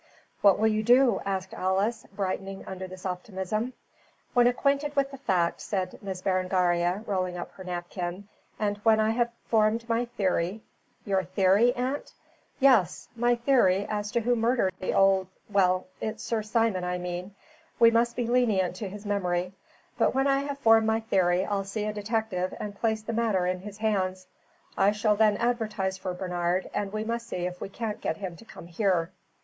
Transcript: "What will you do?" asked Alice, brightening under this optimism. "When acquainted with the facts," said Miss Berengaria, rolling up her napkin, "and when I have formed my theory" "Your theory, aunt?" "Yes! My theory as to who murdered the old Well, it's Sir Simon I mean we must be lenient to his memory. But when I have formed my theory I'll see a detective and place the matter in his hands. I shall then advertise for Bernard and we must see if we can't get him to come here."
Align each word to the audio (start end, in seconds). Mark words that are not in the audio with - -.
"What 0.41 0.57
will 0.57 0.67
you 0.67 0.81
do?" 0.81 1.21
asked 1.27 1.53
Alice, 1.53 2.07
brightening 2.11 2.65
under 2.65 2.87
this 2.87 3.05
optimism. 3.05 3.73
"When 4.33 4.47
acquainted 4.47 4.95
with 4.95 5.11
the 5.11 5.19
facts," 5.19 5.63
said 5.63 5.99
Miss 6.01 6.23
Berengaria, 6.23 7.03
rolling 7.05 7.37
up 7.37 7.51
her 7.51 7.63
napkin, 7.63 8.27
"and 8.57 8.77
when 8.77 8.99
I 8.99 9.11
have 9.11 9.29
formed 9.45 9.87
my 9.87 10.05
theory" 10.05 10.63
"Your 11.05 11.23
theory, 11.23 11.71
aunt?" 11.75 12.13
"Yes! 12.59 13.09
My 13.15 13.35
theory 13.35 13.85
as 13.87 14.09
to 14.13 14.21
who 14.21 14.35
murdered 14.35 14.73
the 14.79 14.91
old 14.95 15.27
Well, 15.51 15.85
it's 15.99 16.23
Sir 16.23 16.41
Simon 16.41 16.83
I 16.83 16.97
mean 16.97 17.35
we 17.77 17.91
must 17.91 18.15
be 18.15 18.25
lenient 18.25 18.77
to 18.77 18.89
his 18.89 19.05
memory. 19.05 19.53
But 19.99 20.15
when 20.15 20.25
I 20.25 20.39
have 20.39 20.57
formed 20.57 20.87
my 20.87 21.01
theory 21.01 21.45
I'll 21.45 21.63
see 21.63 21.83
a 21.85 21.93
detective 21.93 22.55
and 22.59 22.73
place 22.75 23.03
the 23.03 23.13
matter 23.13 23.45
in 23.45 23.59
his 23.59 23.77
hands. 23.77 24.25
I 24.75 24.93
shall 24.93 25.15
then 25.15 25.37
advertise 25.37 25.99
for 25.99 26.15
Bernard 26.15 26.71
and 26.73 26.91
we 26.91 27.03
must 27.03 27.27
see 27.27 27.45
if 27.45 27.61
we 27.61 27.69
can't 27.69 28.01
get 28.01 28.17
him 28.17 28.35
to 28.37 28.45
come 28.45 28.65
here." 28.65 29.11